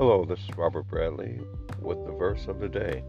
Hello, 0.00 0.24
this 0.24 0.38
is 0.38 0.56
Robert 0.56 0.88
Bradley 0.88 1.38
with 1.78 2.06
the 2.06 2.12
verse 2.12 2.46
of 2.46 2.58
the 2.58 2.70
day. 2.70 3.04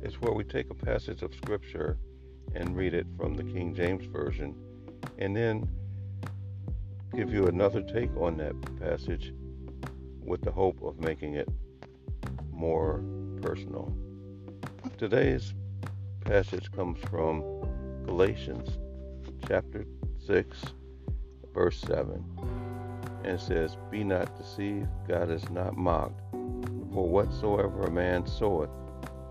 It's 0.00 0.20
where 0.20 0.32
we 0.32 0.44
take 0.44 0.70
a 0.70 0.74
passage 0.74 1.22
of 1.22 1.34
scripture 1.34 1.98
and 2.54 2.76
read 2.76 2.94
it 2.94 3.08
from 3.16 3.34
the 3.34 3.42
King 3.42 3.74
James 3.74 4.06
Version 4.06 4.54
and 5.18 5.34
then 5.34 5.68
give 7.16 7.32
you 7.32 7.48
another 7.48 7.82
take 7.82 8.16
on 8.16 8.36
that 8.36 8.54
passage 8.78 9.34
with 10.24 10.40
the 10.42 10.52
hope 10.52 10.80
of 10.84 11.00
making 11.00 11.34
it 11.34 11.48
more 12.52 13.02
personal. 13.42 13.92
Today's 14.96 15.52
passage 16.20 16.70
comes 16.70 17.00
from 17.10 17.42
Galatians 18.06 18.78
chapter 19.48 19.84
6, 20.24 20.62
verse 21.52 21.80
7 21.80 22.53
and 23.24 23.40
says, 23.40 23.76
Be 23.90 24.04
not 24.04 24.36
deceived, 24.38 24.88
God 25.08 25.30
is 25.30 25.48
not 25.50 25.76
mocked. 25.76 26.20
For 26.92 27.08
whatsoever 27.08 27.84
a 27.84 27.90
man 27.90 28.26
soweth, 28.26 28.70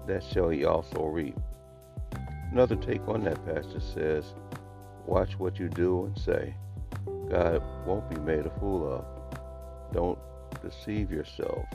that 0.08 0.24
shall 0.24 0.50
he 0.50 0.66
also 0.66 1.06
reap. 1.06 1.38
Another 2.52 2.76
take 2.76 3.08
on 3.08 3.24
that 3.24 3.44
passage 3.46 3.84
says, 3.84 4.34
Watch 5.06 5.40
what 5.40 5.60
you 5.60 5.70
do 5.70 6.06
and 6.06 6.18
say. 6.18 6.56
God 7.30 7.64
won't 7.86 8.10
be 8.10 8.20
made 8.20 8.46
a 8.46 8.60
fool 8.60 8.92
of. 8.92 9.06
Don't 9.94 10.20
deceive 10.62 11.12
yourself. 11.12 11.66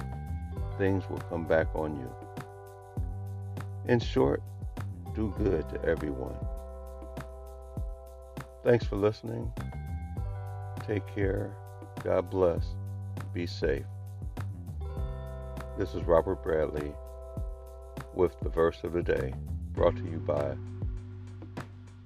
Things 0.77 1.09
will 1.09 1.23
come 1.31 1.45
back 1.45 1.67
on 1.75 1.97
you. 1.97 2.11
In 3.87 4.01
short, 4.01 4.43
do 5.15 5.35
good 5.39 5.69
to 5.71 5.85
everyone. 5.85 6.37
Thanks 8.63 8.85
for 8.85 8.97
listening. 8.97 9.53
Take 10.87 11.07
care 11.15 11.55
God 12.05 12.31
bless. 12.31 12.65
Be 13.35 13.47
safe. 13.47 13.85
This 15.77 15.95
is 15.95 16.03
Robert 16.05 16.43
Bradley 16.43 16.93
with 18.15 18.39
the 18.41 18.49
verse 18.49 18.83
of 18.85 18.93
the 18.93 19.03
day 19.03 19.33
brought 19.73 19.97
to 19.97 20.05
you 20.05 20.19
by 20.19 20.57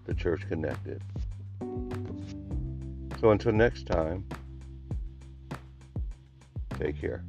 the 0.04 0.14
Church 0.14 0.46
Connected. 0.48 1.02
So 3.20 3.30
until 3.30 3.52
next 3.52 3.86
time, 3.86 4.24
take 6.78 7.00
care. 7.00 7.22